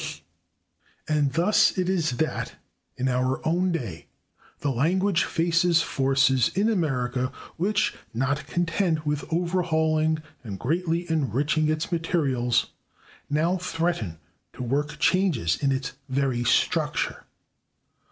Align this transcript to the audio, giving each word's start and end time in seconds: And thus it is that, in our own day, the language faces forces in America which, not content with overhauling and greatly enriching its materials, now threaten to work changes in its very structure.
And 1.07 1.33
thus 1.33 1.77
it 1.77 1.87
is 1.87 2.17
that, 2.17 2.53
in 2.97 3.07
our 3.07 3.39
own 3.47 3.71
day, 3.71 4.07
the 4.61 4.71
language 4.71 5.25
faces 5.25 5.83
forces 5.83 6.49
in 6.57 6.69
America 6.71 7.31
which, 7.55 7.93
not 8.11 8.47
content 8.47 9.05
with 9.05 9.31
overhauling 9.31 10.23
and 10.43 10.57
greatly 10.57 11.07
enriching 11.07 11.69
its 11.69 11.91
materials, 11.91 12.71
now 13.29 13.57
threaten 13.57 14.17
to 14.53 14.63
work 14.63 14.97
changes 14.97 15.57
in 15.61 15.71
its 15.71 15.93
very 16.09 16.43
structure. 16.45 17.25